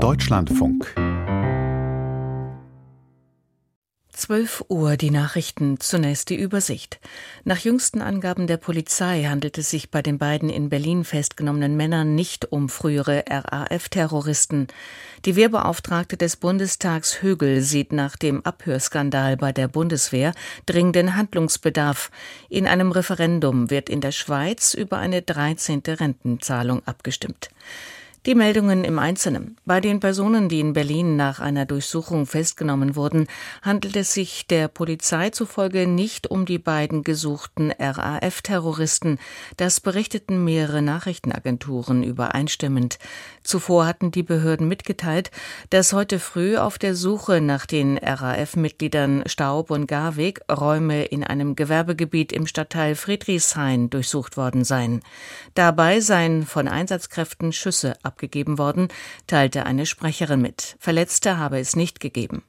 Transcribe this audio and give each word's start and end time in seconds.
Deutschlandfunk 0.00 0.94
12 4.12 4.64
Uhr 4.68 4.96
die 4.96 5.10
Nachrichten, 5.10 5.78
zunächst 5.78 6.30
die 6.30 6.40
Übersicht. 6.40 7.00
Nach 7.44 7.58
jüngsten 7.58 8.00
Angaben 8.00 8.46
der 8.46 8.56
Polizei 8.56 9.24
handelt 9.24 9.58
es 9.58 9.68
sich 9.68 9.90
bei 9.90 10.00
den 10.00 10.16
beiden 10.16 10.48
in 10.48 10.70
Berlin 10.70 11.04
festgenommenen 11.04 11.76
Männern 11.76 12.14
nicht 12.14 12.50
um 12.50 12.70
frühere 12.70 13.24
RAF-Terroristen. 13.28 14.68
Die 15.26 15.36
Wehrbeauftragte 15.36 16.16
des 16.16 16.36
Bundestags 16.36 17.20
Högel 17.20 17.60
sieht 17.60 17.92
nach 17.92 18.16
dem 18.16 18.42
Abhörskandal 18.42 19.36
bei 19.36 19.52
der 19.52 19.68
Bundeswehr 19.68 20.32
dringenden 20.64 21.14
Handlungsbedarf. 21.14 22.10
In 22.48 22.66
einem 22.66 22.90
Referendum 22.90 23.68
wird 23.68 23.90
in 23.90 24.00
der 24.00 24.12
Schweiz 24.12 24.72
über 24.72 24.96
eine 24.96 25.20
13. 25.20 25.82
Rentenzahlung 25.86 26.80
abgestimmt. 26.86 27.50
Die 28.26 28.34
Meldungen 28.34 28.84
im 28.84 28.98
Einzelnen. 28.98 29.56
Bei 29.64 29.80
den 29.80 29.98
Personen, 29.98 30.50
die 30.50 30.60
in 30.60 30.74
Berlin 30.74 31.16
nach 31.16 31.40
einer 31.40 31.64
Durchsuchung 31.64 32.26
festgenommen 32.26 32.94
wurden, 32.94 33.28
handelt 33.62 33.96
es 33.96 34.12
sich 34.12 34.46
der 34.46 34.68
Polizei 34.68 35.30
zufolge 35.30 35.86
nicht 35.86 36.30
um 36.30 36.44
die 36.44 36.58
beiden 36.58 37.02
gesuchten 37.02 37.72
RAF-Terroristen. 37.78 39.18
Das 39.56 39.80
berichteten 39.80 40.44
mehrere 40.44 40.82
Nachrichtenagenturen 40.82 42.02
übereinstimmend. 42.02 42.98
Zuvor 43.42 43.86
hatten 43.86 44.10
die 44.10 44.22
Behörden 44.22 44.68
mitgeteilt, 44.68 45.30
dass 45.70 45.94
heute 45.94 46.18
früh 46.18 46.58
auf 46.58 46.76
der 46.78 46.94
Suche 46.94 47.40
nach 47.40 47.64
den 47.64 47.96
RAF-Mitgliedern 47.96 49.22
Staub 49.24 49.70
und 49.70 49.86
Garweg 49.86 50.42
Räume 50.52 51.06
in 51.06 51.24
einem 51.24 51.56
Gewerbegebiet 51.56 52.32
im 52.32 52.46
Stadtteil 52.46 52.96
Friedrichshain 52.96 53.88
durchsucht 53.88 54.36
worden 54.36 54.64
seien. 54.64 55.00
Dabei 55.54 56.00
seien 56.00 56.44
von 56.44 56.68
Einsatzkräften 56.68 57.54
Schüsse 57.54 57.94
abgegeben 58.10 58.58
worden, 58.58 58.88
teilte 59.26 59.64
eine 59.64 59.86
Sprecherin 59.86 60.42
mit. 60.42 60.76
Verletzte 60.80 61.38
habe 61.38 61.58
es 61.60 61.76
nicht 61.76 62.00
gegeben. 62.00 62.42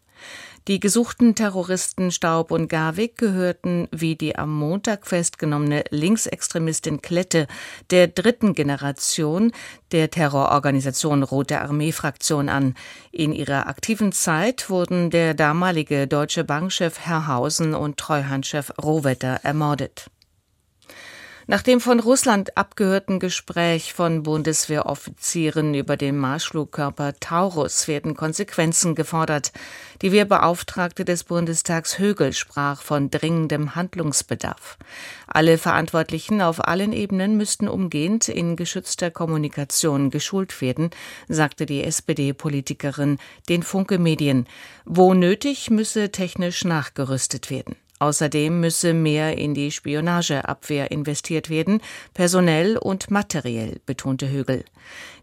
Die 0.67 0.79
gesuchten 0.79 1.33
Terroristen 1.33 2.11
Staub 2.11 2.51
und 2.51 2.67
Garwig 2.67 3.17
gehörten 3.17 3.87
wie 3.91 4.15
die 4.15 4.35
am 4.35 4.53
Montag 4.53 5.07
festgenommene 5.07 5.85
Linksextremistin 5.89 7.01
Klette 7.01 7.47
der 7.89 8.07
dritten 8.07 8.53
Generation 8.53 9.53
der 9.91 10.11
Terrororganisation 10.11 11.23
Rote 11.23 11.61
Armee 11.61 11.91
Fraktion 11.91 12.47
an. 12.47 12.75
In 13.11 13.33
ihrer 13.33 13.67
aktiven 13.67 14.11
Zeit 14.11 14.69
wurden 14.69 15.09
der 15.09 15.33
damalige 15.33 16.05
deutsche 16.05 16.43
Bankchef 16.43 16.99
Herrhausen 16.99 17.73
und 17.73 17.97
Treuhandchef 17.97 18.71
Rohwetter 18.79 19.39
ermordet. 19.41 20.11
Nach 21.51 21.61
dem 21.61 21.81
von 21.81 21.99
Russland 21.99 22.55
abgehörten 22.57 23.19
Gespräch 23.19 23.91
von 23.91 24.23
Bundeswehroffizieren 24.23 25.73
über 25.73 25.97
den 25.97 26.17
Marschflugkörper 26.17 27.15
Taurus 27.19 27.89
werden 27.89 28.15
Konsequenzen 28.15 28.95
gefordert. 28.95 29.51
Die 30.01 30.13
Wehrbeauftragte 30.13 31.03
des 31.03 31.25
Bundestags 31.25 31.99
Högel 31.99 32.31
sprach 32.31 32.81
von 32.81 33.11
dringendem 33.11 33.75
Handlungsbedarf. 33.75 34.77
Alle 35.27 35.57
Verantwortlichen 35.57 36.41
auf 36.41 36.65
allen 36.65 36.93
Ebenen 36.93 37.35
müssten 37.35 37.67
umgehend 37.67 38.29
in 38.29 38.55
geschützter 38.55 39.11
Kommunikation 39.11 40.09
geschult 40.09 40.61
werden, 40.61 40.89
sagte 41.27 41.65
die 41.65 41.83
SPD-Politikerin 41.83 43.17
den 43.49 43.63
Funke 43.63 43.99
Medien. 43.99 44.47
Wo 44.85 45.13
nötig, 45.13 45.69
müsse 45.69 46.13
technisch 46.13 46.63
nachgerüstet 46.63 47.49
werden. 47.49 47.75
Außerdem 48.01 48.59
müsse 48.59 48.95
mehr 48.95 49.37
in 49.37 49.53
die 49.53 49.69
Spionageabwehr 49.69 50.89
investiert 50.89 51.51
werden, 51.51 51.81
personell 52.15 52.75
und 52.77 53.11
materiell, 53.11 53.79
betonte 53.85 54.27
Högel. 54.27 54.65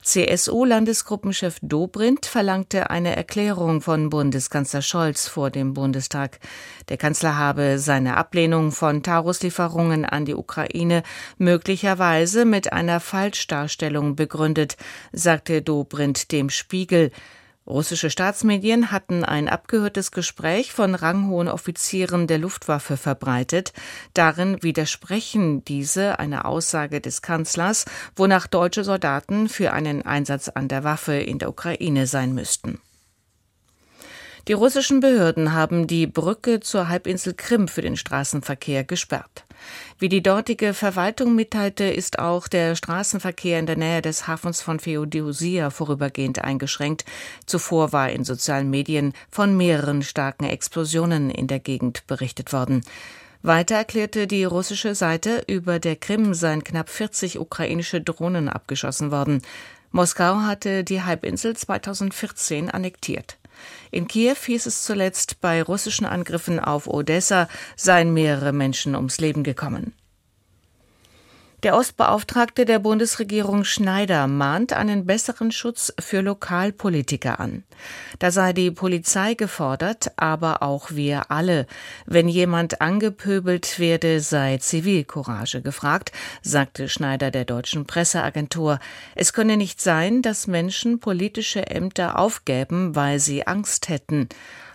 CSU-Landesgruppenchef 0.04 1.58
Dobrindt 1.60 2.26
verlangte 2.26 2.88
eine 2.88 3.16
Erklärung 3.16 3.80
von 3.80 4.10
Bundeskanzler 4.10 4.82
Scholz 4.82 5.26
vor 5.26 5.50
dem 5.50 5.74
Bundestag. 5.74 6.38
Der 6.88 6.98
Kanzler 6.98 7.36
habe 7.36 7.80
seine 7.80 8.16
Ablehnung 8.16 8.70
von 8.70 9.02
Tauruslieferungen 9.02 10.04
an 10.04 10.24
die 10.24 10.36
Ukraine 10.36 11.02
möglicherweise 11.36 12.44
mit 12.44 12.72
einer 12.72 13.00
Falschdarstellung 13.00 14.14
begründet, 14.14 14.76
sagte 15.10 15.62
Dobrindt 15.62 16.30
dem 16.30 16.48
Spiegel. 16.48 17.10
Russische 17.68 18.08
Staatsmedien 18.08 18.90
hatten 18.90 19.24
ein 19.24 19.46
abgehörtes 19.46 20.10
Gespräch 20.10 20.72
von 20.72 20.94
ranghohen 20.94 21.48
Offizieren 21.48 22.26
der 22.26 22.38
Luftwaffe 22.38 22.96
verbreitet. 22.96 23.74
Darin 24.14 24.62
widersprechen 24.62 25.64
diese 25.66 26.18
einer 26.18 26.46
Aussage 26.46 27.02
des 27.02 27.20
Kanzlers, 27.20 27.84
wonach 28.16 28.46
deutsche 28.46 28.84
Soldaten 28.84 29.50
für 29.50 29.74
einen 29.74 30.00
Einsatz 30.00 30.48
an 30.48 30.68
der 30.68 30.82
Waffe 30.82 31.16
in 31.16 31.38
der 31.38 31.50
Ukraine 31.50 32.06
sein 32.06 32.32
müssten. 32.32 32.80
Die 34.48 34.54
russischen 34.54 35.00
Behörden 35.00 35.52
haben 35.52 35.86
die 35.86 36.06
Brücke 36.06 36.60
zur 36.60 36.88
Halbinsel 36.88 37.34
Krim 37.34 37.68
für 37.68 37.82
den 37.82 37.98
Straßenverkehr 37.98 38.82
gesperrt. 38.82 39.44
Wie 39.98 40.08
die 40.08 40.22
dortige 40.22 40.72
Verwaltung 40.72 41.34
mitteilte, 41.34 41.84
ist 41.84 42.18
auch 42.18 42.48
der 42.48 42.74
Straßenverkehr 42.74 43.58
in 43.58 43.66
der 43.66 43.76
Nähe 43.76 44.00
des 44.00 44.26
Hafens 44.26 44.62
von 44.62 44.80
Feodosia 44.80 45.68
vorübergehend 45.68 46.42
eingeschränkt. 46.42 47.04
Zuvor 47.44 47.92
war 47.92 48.08
in 48.08 48.24
sozialen 48.24 48.70
Medien 48.70 49.12
von 49.30 49.54
mehreren 49.54 50.02
starken 50.02 50.44
Explosionen 50.44 51.28
in 51.28 51.46
der 51.46 51.60
Gegend 51.60 52.06
berichtet 52.06 52.54
worden. 52.54 52.80
Weiter 53.42 53.74
erklärte 53.74 54.26
die 54.26 54.44
russische 54.44 54.94
Seite, 54.94 55.44
über 55.46 55.78
der 55.78 55.96
Krim 55.96 56.32
seien 56.32 56.64
knapp 56.64 56.88
40 56.88 57.38
ukrainische 57.38 58.00
Drohnen 58.00 58.48
abgeschossen 58.48 59.10
worden. 59.10 59.42
Moskau 59.90 60.40
hatte 60.40 60.84
die 60.84 61.02
Halbinsel 61.02 61.54
2014 61.54 62.70
annektiert. 62.70 63.37
In 63.90 64.08
Kiew 64.08 64.36
hieß 64.46 64.66
es 64.66 64.82
zuletzt, 64.82 65.40
bei 65.40 65.62
russischen 65.62 66.06
Angriffen 66.06 66.60
auf 66.60 66.86
Odessa 66.86 67.48
seien 67.76 68.12
mehrere 68.12 68.52
Menschen 68.52 68.94
ums 68.94 69.18
Leben 69.18 69.42
gekommen. 69.42 69.94
Der 71.64 71.74
Ostbeauftragte 71.74 72.64
der 72.66 72.78
Bundesregierung 72.78 73.64
Schneider 73.64 74.28
mahnt 74.28 74.72
einen 74.72 75.06
besseren 75.06 75.50
Schutz 75.50 75.92
für 75.98 76.20
Lokalpolitiker 76.20 77.40
an. 77.40 77.64
Da 78.20 78.30
sei 78.30 78.52
die 78.52 78.70
Polizei 78.70 79.34
gefordert, 79.34 80.12
aber 80.14 80.62
auch 80.62 80.92
wir 80.92 81.32
alle. 81.32 81.66
Wenn 82.06 82.28
jemand 82.28 82.80
angepöbelt 82.80 83.80
werde, 83.80 84.20
sei 84.20 84.58
Zivilcourage 84.58 85.60
gefragt, 85.60 86.12
sagte 86.42 86.88
Schneider 86.88 87.32
der 87.32 87.44
deutschen 87.44 87.86
Presseagentur. 87.86 88.78
Es 89.16 89.32
könne 89.32 89.56
nicht 89.56 89.80
sein, 89.80 90.22
dass 90.22 90.46
Menschen 90.46 91.00
politische 91.00 91.66
Ämter 91.66 92.20
aufgäben, 92.20 92.94
weil 92.94 93.18
sie 93.18 93.48
Angst 93.48 93.88
hätten. 93.88 94.28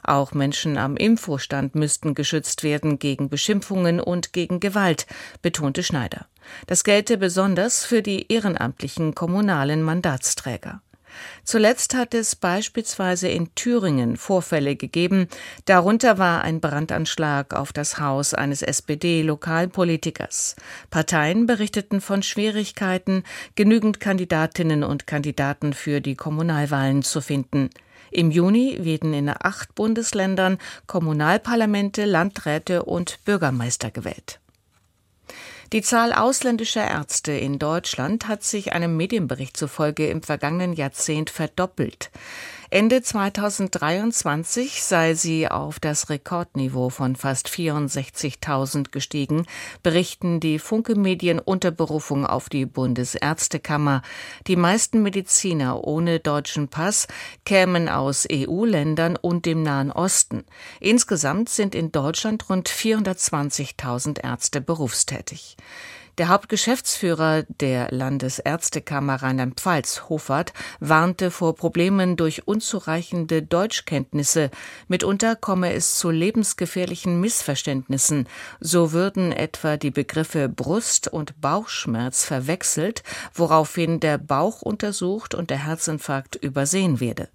Auch 0.03 0.33
Menschen 0.33 0.77
am 0.77 0.97
Infostand 0.97 1.75
müssten 1.75 2.13
geschützt 2.13 2.61
werden 2.63 2.99
gegen 2.99 3.29
Beschimpfungen 3.29 4.01
und 4.01 4.33
gegen 4.33 4.59
Gewalt, 4.59 5.07
betonte 5.41 5.81
Schneider. 5.81 6.27
Das 6.67 6.83
gelte 6.83 7.17
besonders 7.17 7.85
für 7.85 8.01
die 8.01 8.31
ehrenamtlichen 8.31 9.15
kommunalen 9.15 9.83
Mandatsträger. 9.83 10.81
Zuletzt 11.43 11.93
hat 11.93 12.13
es 12.13 12.35
beispielsweise 12.35 13.27
in 13.27 13.53
Thüringen 13.55 14.17
Vorfälle 14.17 14.75
gegeben, 14.75 15.27
darunter 15.65 16.17
war 16.17 16.43
ein 16.43 16.59
Brandanschlag 16.59 17.53
auf 17.53 17.73
das 17.73 17.99
Haus 17.99 18.33
eines 18.33 18.61
SPD-Lokalpolitikers. 18.61 20.55
Parteien 20.89 21.45
berichteten 21.45 22.01
von 22.01 22.23
Schwierigkeiten, 22.23 23.23
genügend 23.55 23.99
Kandidatinnen 23.99 24.83
und 24.83 25.07
Kandidaten 25.07 25.73
für 25.73 26.01
die 26.01 26.15
Kommunalwahlen 26.15 27.03
zu 27.03 27.21
finden. 27.21 27.69
Im 28.11 28.29
Juni 28.29 28.77
werden 28.81 29.13
in 29.13 29.29
acht 29.29 29.73
Bundesländern 29.75 30.59
Kommunalparlamente, 30.85 32.05
Landräte 32.05 32.83
und 32.83 33.19
Bürgermeister 33.25 33.89
gewählt. 33.89 34.39
Die 35.71 35.81
Zahl 35.81 36.13
ausländischer 36.13 36.85
Ärzte 36.85 37.31
in 37.31 37.57
Deutschland 37.57 38.27
hat 38.27 38.43
sich 38.43 38.73
einem 38.73 38.97
Medienbericht 38.97 39.55
zufolge 39.57 40.07
im 40.07 40.21
vergangenen 40.21 40.73
Jahrzehnt 40.73 41.29
verdoppelt. 41.29 42.11
Ende 42.73 43.03
2023 43.03 44.81
sei 44.81 45.13
sie 45.13 45.47
auf 45.47 45.79
das 45.79 46.09
Rekordniveau 46.09 46.89
von 46.89 47.15
fast 47.15 47.47
64.000 47.47 48.89
gestiegen, 48.89 49.45
berichten 49.83 50.39
die 50.39 50.57
Funke 50.57 50.95
Medien 50.95 51.37
unter 51.37 51.69
Berufung 51.69 52.25
auf 52.25 52.49
die 52.49 52.65
Bundesärztekammer. 52.65 54.01
Die 54.47 54.55
meisten 54.55 55.03
Mediziner 55.03 55.83
ohne 55.83 56.19
deutschen 56.19 56.67
Pass 56.67 57.07
kämen 57.45 57.89
aus 57.89 58.25
EU-Ländern 58.31 59.17
und 59.17 59.45
dem 59.45 59.61
Nahen 59.61 59.91
Osten. 59.91 60.43
Insgesamt 60.79 61.49
sind 61.49 61.75
in 61.75 61.91
Deutschland 61.91 62.49
rund 62.49 62.69
420.000 62.69 64.23
Ärzte 64.23 64.61
berufstätig. 64.61 65.57
Der 66.19 66.27
Hauptgeschäftsführer 66.27 67.41
der 67.59 67.87
Landesärztekammer 67.89 69.23
Rheinland-Pfalz, 69.23 70.09
Hofert, 70.09 70.53
warnte 70.79 71.31
vor 71.31 71.55
Problemen 71.55 72.17
durch 72.17 72.47
unzureichende 72.47 73.41
Deutschkenntnisse. 73.41 74.51
Mitunter 74.87 75.35
komme 75.35 75.73
es 75.73 75.95
zu 75.95 76.11
lebensgefährlichen 76.11 77.19
Missverständnissen. 77.19 78.27
So 78.59 78.91
würden 78.91 79.31
etwa 79.31 79.75
die 79.77 79.89
Begriffe 79.89 80.49
Brust- 80.49 81.07
und 81.07 81.41
Bauchschmerz 81.41 82.25
verwechselt, 82.25 83.01
woraufhin 83.33 83.99
der 83.99 84.19
Bauch 84.19 84.61
untersucht 84.61 85.33
und 85.33 85.49
der 85.49 85.65
Herzinfarkt 85.65 86.35
übersehen 86.35 86.99
werde. 86.99 87.29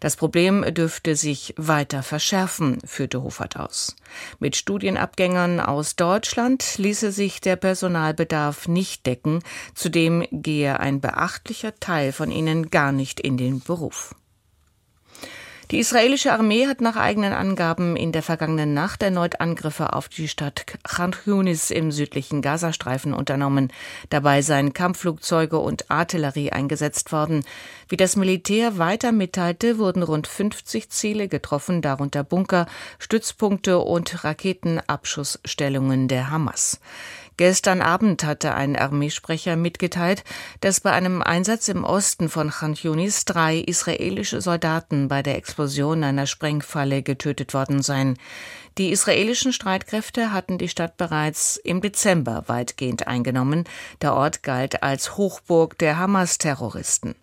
Das 0.00 0.16
Problem 0.16 0.64
dürfte 0.74 1.14
sich 1.14 1.54
weiter 1.56 2.02
verschärfen, 2.02 2.78
führte 2.84 3.22
Hofert 3.22 3.56
aus. 3.56 3.94
Mit 4.40 4.56
Studienabgängern 4.56 5.60
aus 5.60 5.94
Deutschland 5.94 6.78
ließe 6.78 7.12
sich 7.12 7.40
der 7.40 7.54
Personalbedarf 7.54 8.23
Bedarf 8.24 8.68
nicht 8.68 9.04
decken, 9.04 9.40
zudem 9.74 10.24
gehe 10.32 10.80
ein 10.80 11.02
beachtlicher 11.02 11.74
Teil 11.78 12.10
von 12.10 12.30
ihnen 12.30 12.70
gar 12.70 12.90
nicht 12.90 13.20
in 13.20 13.36
den 13.36 13.60
Beruf. 13.60 14.14
Die 15.70 15.78
israelische 15.78 16.32
Armee 16.32 16.66
hat 16.66 16.80
nach 16.80 16.96
eigenen 16.96 17.32
Angaben 17.32 17.96
in 17.96 18.12
der 18.12 18.22
vergangenen 18.22 18.74
Nacht 18.74 19.02
erneut 19.02 19.40
Angriffe 19.40 19.92
auf 19.92 20.08
die 20.08 20.28
Stadt 20.28 20.64
Khan 20.84 21.16
Yunis 21.26 21.70
im 21.70 21.90
südlichen 21.90 22.42
Gazastreifen 22.42 23.12
unternommen. 23.12 23.72
Dabei 24.08 24.40
seien 24.40 24.72
Kampfflugzeuge 24.72 25.58
und 25.58 25.90
Artillerie 25.90 26.52
eingesetzt 26.52 27.12
worden. 27.12 27.44
Wie 27.88 27.96
das 27.96 28.16
Militär 28.16 28.78
weiter 28.78 29.10
mitteilte, 29.10 29.78
wurden 29.78 30.02
rund 30.02 30.26
50 30.26 30.90
Ziele 30.90 31.28
getroffen, 31.28 31.82
darunter 31.82 32.24
Bunker, 32.24 32.66
Stützpunkte 32.98 33.78
und 33.78 34.22
Raketenabschussstellungen 34.22 36.08
der 36.08 36.30
Hamas. 36.30 36.78
Gestern 37.36 37.82
Abend 37.82 38.22
hatte 38.22 38.54
ein 38.54 38.76
Armeesprecher 38.76 39.56
mitgeteilt, 39.56 40.22
dass 40.60 40.80
bei 40.80 40.92
einem 40.92 41.20
Einsatz 41.20 41.68
im 41.68 41.82
Osten 41.82 42.28
von 42.28 42.50
Khan 42.50 42.74
Yunis 42.74 43.24
drei 43.24 43.58
israelische 43.58 44.40
Soldaten 44.40 45.08
bei 45.08 45.22
der 45.22 45.36
Explosion 45.36 46.04
einer 46.04 46.26
Sprengfalle 46.26 47.02
getötet 47.02 47.52
worden 47.52 47.82
seien. 47.82 48.16
Die 48.78 48.90
israelischen 48.90 49.52
Streitkräfte 49.52 50.32
hatten 50.32 50.58
die 50.58 50.68
Stadt 50.68 50.96
bereits 50.96 51.56
im 51.56 51.80
Dezember 51.80 52.44
weitgehend 52.46 53.08
eingenommen. 53.08 53.64
Der 54.00 54.14
Ort 54.14 54.42
galt 54.42 54.82
als 54.82 55.16
Hochburg 55.16 55.78
der 55.78 55.98
Hamas-Terroristen. 55.98 57.14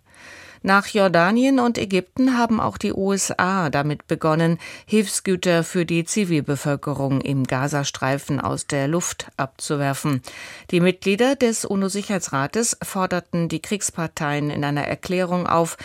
Nach 0.64 0.86
Jordanien 0.86 1.58
und 1.58 1.76
Ägypten 1.76 2.38
haben 2.38 2.60
auch 2.60 2.78
die 2.78 2.92
USA 2.92 3.68
damit 3.68 4.06
begonnen, 4.06 4.58
Hilfsgüter 4.86 5.64
für 5.64 5.84
die 5.84 6.04
Zivilbevölkerung 6.04 7.20
im 7.20 7.44
Gazastreifen 7.44 8.38
aus 8.40 8.68
der 8.68 8.86
Luft 8.86 9.26
abzuwerfen. 9.36 10.22
Die 10.70 10.78
Mitglieder 10.78 11.34
des 11.34 11.64
UNO-Sicherheitsrates 11.64 12.76
forderten 12.80 13.48
die 13.48 13.60
Kriegsparteien 13.60 14.50
in 14.50 14.62
einer 14.62 14.86
Erklärung 14.86 15.48
auf, 15.48 15.76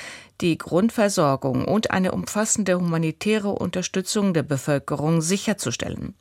die 0.41 0.59
Grundversorgung 0.59 1.65
und 1.65 1.89
eine 1.89 2.11
umfassende 2.11 2.75
humanitäre 2.75 3.49
Unterstützung 3.49 4.35
der 4.35 4.43
Bevölkerung 4.43 5.21
sicherzustellen. 5.21 6.13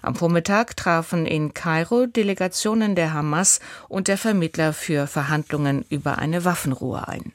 Am 0.00 0.14
Vormittag 0.14 0.78
trafen 0.78 1.26
in 1.26 1.52
Kairo 1.52 2.06
Delegationen 2.06 2.94
der 2.94 3.12
Hamas 3.12 3.60
und 3.90 4.08
der 4.08 4.16
Vermittler 4.16 4.72
für 4.72 5.06
Verhandlungen 5.06 5.84
über 5.90 6.16
eine 6.16 6.46
Waffenruhe 6.46 7.06
ein. 7.06 7.34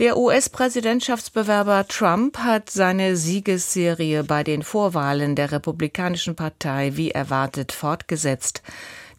Der 0.00 0.16
US-Präsidentschaftsbewerber 0.16 1.86
Trump 1.86 2.38
hat 2.38 2.68
seine 2.68 3.14
Siegesserie 3.14 4.24
bei 4.24 4.42
den 4.42 4.64
Vorwahlen 4.64 5.36
der 5.36 5.52
Republikanischen 5.52 6.34
Partei 6.34 6.96
wie 6.96 7.12
erwartet 7.12 7.70
fortgesetzt. 7.70 8.64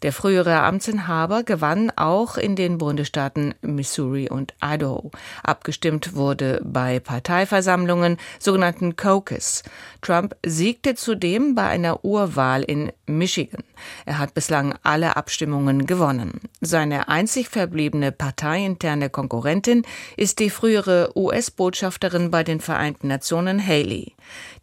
Der 0.02 0.12
frühere 0.12 0.60
Amtsinhaber 0.60 1.42
gewann 1.42 1.90
auch 1.96 2.36
in 2.36 2.56
den 2.56 2.78
Bundesstaaten 2.78 3.54
Missouri 3.62 4.28
und 4.28 4.54
Idaho. 4.62 5.10
Abgestimmt 5.42 6.14
wurde 6.14 6.60
bei 6.64 7.00
Parteiversammlungen, 7.00 8.18
sogenannten 8.38 8.96
Caucus. 8.96 9.62
Trump 10.02 10.36
siegte 10.44 10.94
zudem 10.94 11.54
bei 11.54 11.66
einer 11.66 12.04
Urwahl 12.04 12.62
in 12.62 12.92
Michigan. 13.06 13.64
Er 14.04 14.18
hat 14.18 14.34
bislang 14.34 14.74
alle 14.82 15.16
Abstimmungen 15.16 15.86
gewonnen. 15.86 16.40
Seine 16.60 17.08
einzig 17.08 17.48
verbliebene 17.48 18.12
parteiinterne 18.12 19.10
Konkurrentin 19.10 19.82
ist 20.16 20.38
die 20.38 20.50
frühere 20.50 21.12
US-Botschafterin 21.16 22.30
bei 22.30 22.44
den 22.44 22.60
Vereinten 22.60 23.08
Nationen 23.08 23.64
Haley. 23.64 24.14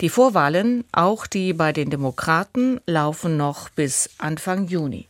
Die 0.01 0.09
Vorwahlen, 0.09 0.83
auch 0.91 1.27
die 1.27 1.53
bei 1.53 1.71
den 1.71 1.89
Demokraten, 1.89 2.79
laufen 2.85 3.37
noch 3.37 3.69
bis 3.69 4.09
Anfang 4.17 4.67
Juni. 4.67 5.07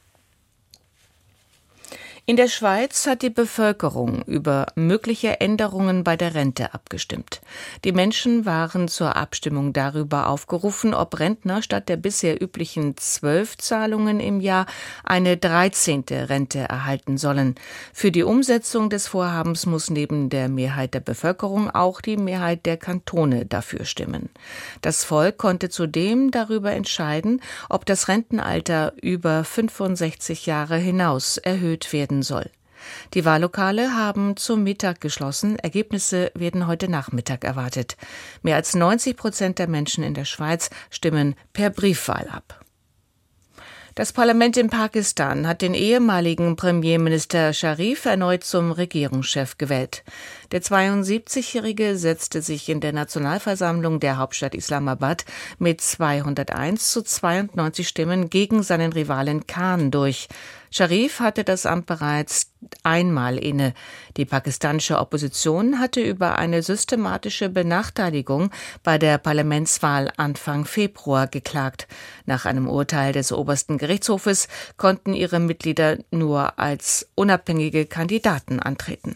In 2.25 2.37
der 2.37 2.47
Schweiz 2.47 3.05
hat 3.05 3.21
die 3.21 3.29
Bevölkerung 3.29 4.21
über 4.21 4.67
mögliche 4.75 5.41
Änderungen 5.41 6.05
bei 6.05 6.15
der 6.15 6.35
Rente 6.35 6.73
abgestimmt. 6.73 7.41
Die 7.83 7.91
Menschen 7.91 8.45
waren 8.45 8.87
zur 8.87 9.17
Abstimmung 9.17 9.73
darüber 9.73 10.29
aufgerufen, 10.29 10.93
ob 10.93 11.19
Rentner 11.19 11.61
statt 11.61 11.89
der 11.89 11.97
bisher 11.97 12.41
üblichen 12.41 12.95
zwölf 12.95 13.57
Zahlungen 13.57 14.21
im 14.21 14.39
Jahr 14.39 14.67
eine 15.03 15.35
dreizehnte 15.35 16.29
Rente 16.29 16.59
erhalten 16.59 17.17
sollen. 17.17 17.55
Für 17.91 18.09
die 18.09 18.23
Umsetzung 18.23 18.89
des 18.89 19.09
Vorhabens 19.09 19.65
muss 19.65 19.89
neben 19.89 20.29
der 20.29 20.47
Mehrheit 20.47 20.93
der 20.93 21.01
Bevölkerung 21.01 21.71
auch 21.71 21.99
die 21.99 22.15
Mehrheit 22.15 22.65
der 22.65 22.77
Kantone 22.77 23.45
dafür 23.45 23.83
stimmen. 23.83 24.29
Das 24.79 25.03
Volk 25.03 25.37
konnte 25.37 25.67
zudem 25.67 26.31
darüber 26.31 26.71
entscheiden, 26.71 27.41
ob 27.67 27.85
das 27.85 28.07
Rentenalter 28.07 28.93
über 29.01 29.43
65 29.43 30.45
Jahre 30.45 30.77
hinaus 30.77 31.37
erhöht 31.37 31.91
werden 31.91 32.12
werden 32.13 32.21
soll. 32.21 32.49
Die 33.13 33.23
Wahllokale 33.23 33.95
haben 33.95 34.35
zum 34.35 34.63
Mittag 34.63 34.99
geschlossen. 34.99 35.57
Ergebnisse 35.57 36.31
werden 36.35 36.67
heute 36.67 36.89
Nachmittag 36.89 37.45
erwartet. 37.45 37.95
Mehr 38.41 38.57
als 38.57 38.75
90 38.75 39.15
Prozent 39.15 39.57
der 39.57 39.67
Menschen 39.67 40.03
in 40.03 40.13
der 40.13 40.25
Schweiz 40.25 40.69
stimmen 40.89 41.35
per 41.53 41.69
Briefwahl 41.69 42.27
ab. 42.29 42.59
Das 43.95 44.11
Parlament 44.11 44.57
in 44.57 44.71
Pakistan 44.71 45.47
hat 45.47 45.61
den 45.61 45.75
ehemaligen 45.75 46.55
Premierminister 46.55 47.53
Sharif 47.53 48.05
erneut 48.05 48.43
zum 48.43 48.71
Regierungschef 48.71 49.59
gewählt. 49.59 50.03
Der 50.51 50.63
72-Jährige 50.63 51.95
setzte 51.95 52.41
sich 52.41 52.69
in 52.69 52.81
der 52.81 52.91
Nationalversammlung 52.91 53.99
der 53.99 54.17
Hauptstadt 54.17 54.55
Islamabad 54.55 55.25
mit 55.59 55.79
201 55.79 56.91
zu 56.91 57.03
92 57.03 57.87
Stimmen 57.87 58.31
gegen 58.31 58.63
seinen 58.63 58.93
Rivalen 58.93 59.45
Khan 59.45 59.91
durch. 59.91 60.27
Sharif 60.75 61.19
hatte 61.19 61.43
das 61.43 61.67
Amt 61.67 61.85
bereits 61.85 62.49
einmal 62.81 63.37
inne. 63.37 63.75
Die 64.17 64.25
pakistanische 64.25 64.97
Opposition 64.97 65.77
hatte 65.77 66.01
über 66.01 66.39
eine 66.39 66.63
systematische 66.63 67.49
Benachteiligung 67.49 68.49
bei 68.81 68.97
der 68.97 69.19
Parlamentswahl 69.19 70.11
Anfang 70.17 70.65
Februar 70.65 71.27
geklagt. 71.27 71.87
Nach 72.25 72.45
einem 72.45 72.67
Urteil 72.67 73.13
des 73.13 73.31
obersten 73.31 73.77
Gerichtshofes 73.77 74.47
konnten 74.75 75.13
ihre 75.13 75.39
Mitglieder 75.39 75.99
nur 76.09 76.57
als 76.57 77.07
unabhängige 77.13 77.85
Kandidaten 77.85 78.59
antreten. 78.59 79.15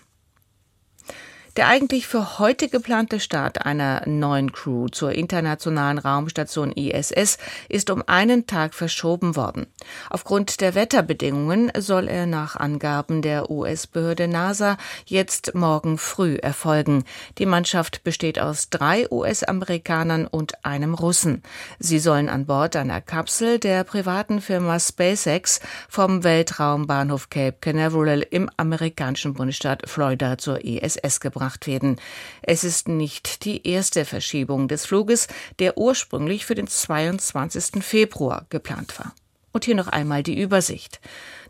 Der 1.58 1.70
eigentlich 1.70 2.06
für 2.06 2.38
heute 2.38 2.70
geplante 2.70 3.20
Start 3.20 3.66
einer 3.66 4.04
neuen 4.06 4.52
Crew 4.52 4.90
zur 4.90 5.14
internationalen 5.14 5.98
Raumstation 5.98 6.72
ISS 6.72 7.40
ist 7.68 7.90
um 7.90 8.04
einen 8.06 8.46
Tag 8.46 8.76
verschoben 8.76 9.36
worden. 9.36 9.66
Aufgrund 10.12 10.62
der 10.62 10.76
Wetterbedingungen 10.76 11.72
soll 11.76 12.10
er 12.10 12.28
nach 12.28 12.58
Angaben 12.58 13.24
der 13.24 13.50
US-Behörde 13.50 14.28
NASA 14.28 14.78
jetzt 15.08 15.56
morgen 15.56 15.98
früh 15.98 16.36
erfolgen. 16.36 17.06
Die 17.40 17.48
Mannschaft 17.48 18.04
besteht 18.04 18.38
aus 18.38 18.70
drei 18.70 19.12
US-Amerikanern 19.12 20.28
und 20.28 20.64
einem 20.64 20.94
Russen. 20.94 21.42
Sie 21.80 21.98
sollen 21.98 22.30
an 22.30 22.46
Bord 22.46 22.76
einer 22.76 23.02
Kapsel 23.02 23.58
der 23.58 23.84
privaten 23.84 24.42
Firma 24.42 24.80
SpaceX 24.80 25.60
vom 25.90 26.24
Weltraumbahnhof 26.24 27.32
Cape 27.32 27.58
Canaveral 27.60 28.24
im 28.30 28.48
amerikanischen 28.58 29.34
Bundesstaat 29.34 29.90
Florida 29.90 30.38
zur 30.38 30.64
ISS 30.64 31.20
gebracht 31.20 31.47
gemacht 31.48 31.68
werden. 31.68 31.96
Es 32.42 32.64
ist 32.64 32.88
nicht 32.88 33.46
die 33.46 33.66
erste 33.68 34.04
Verschiebung 34.04 34.68
des 34.68 34.86
Fluges, 34.86 35.28
der 35.60 35.78
ursprünglich 35.78 36.46
für 36.46 36.56
den 36.56 36.68
22. 36.68 37.84
Februar 37.84 38.46
geplant 38.50 39.00
war. 39.00 39.14
Und 39.54 39.64
hier 39.66 39.76
noch 39.76 39.88
einmal 39.88 40.24
die 40.24 40.40
Übersicht. 40.40 41.00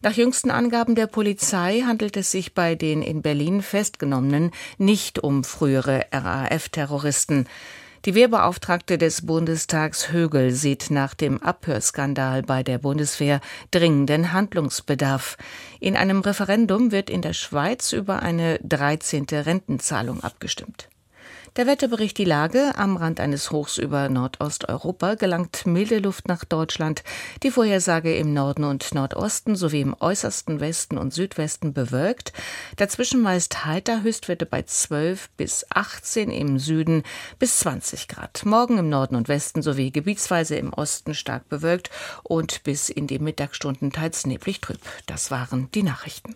Nach 0.01 0.13
jüngsten 0.13 0.51
Angaben 0.51 0.93
der 0.93 1.07
Polizei 1.07 1.81
handelt 1.85 2.15
es 2.15 2.31
sich 2.31 2.53
bei 2.53 2.75
den 2.75 3.01
in 3.01 3.21
Berlin 3.21 3.61
festgenommenen 3.61 4.51
nicht 4.77 5.19
um 5.19 5.43
frühere 5.43 6.05
RAF-Terroristen. 6.11 7.47
Die 8.05 8.15
Wehrbeauftragte 8.15 8.97
des 8.97 9.25
Bundestags 9.25 10.11
Högel 10.11 10.51
sieht 10.51 10.91
nach 10.91 11.13
dem 11.13 11.41
Abhörskandal 11.41 12.43
bei 12.43 12.63
der 12.63 12.77
Bundeswehr 12.77 13.41
dringenden 13.71 14.31
Handlungsbedarf. 14.31 15.37
In 15.79 15.95
einem 15.97 16.21
Referendum 16.21 16.91
wird 16.91 17.09
in 17.09 17.21
der 17.21 17.33
Schweiz 17.33 17.91
über 17.93 18.21
eine 18.21 18.59
13. 18.63 19.25
Rentenzahlung 19.31 20.23
abgestimmt. 20.23 20.89
Der 21.57 21.65
Wetterbericht 21.65 22.19
die 22.19 22.23
Lage. 22.23 22.73
Am 22.75 22.97
Rand 22.97 23.19
eines 23.19 23.49
Hochs 23.49 23.79
über 23.79 24.09
Nordosteuropa 24.09 25.15
gelangt 25.15 25.65
milde 25.65 25.97
Luft 25.97 26.27
nach 26.27 26.45
Deutschland. 26.45 27.03
Die 27.41 27.49
Vorhersage 27.49 28.15
im 28.15 28.31
Norden 28.31 28.63
und 28.63 28.93
Nordosten 28.93 29.55
sowie 29.55 29.81
im 29.81 29.95
äußersten 29.99 30.59
Westen 30.59 30.99
und 30.99 31.15
Südwesten 31.15 31.73
bewölkt. 31.73 32.31
Dazwischen 32.75 33.23
meist 33.23 33.65
heiter 33.65 34.03
Höchstwerte 34.03 34.45
bei 34.45 34.61
12 34.61 35.29
bis 35.31 35.65
18 35.71 36.29
im 36.29 36.59
Süden 36.59 37.01
bis 37.39 37.57
20 37.57 38.07
Grad. 38.07 38.45
Morgen 38.45 38.77
im 38.77 38.89
Norden 38.89 39.15
und 39.15 39.27
Westen 39.27 39.63
sowie 39.63 39.89
gebietsweise 39.89 40.57
im 40.57 40.73
Osten 40.73 41.15
stark 41.15 41.49
bewölkt 41.49 41.89
und 42.21 42.61
bis 42.63 42.89
in 42.89 43.07
die 43.07 43.17
Mittagsstunden 43.17 43.91
teils 43.91 44.27
neblig 44.27 44.61
trüb. 44.61 44.81
Das 45.07 45.31
waren 45.31 45.71
die 45.71 45.81
Nachrichten. 45.81 46.35